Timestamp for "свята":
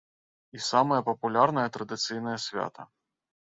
2.47-2.89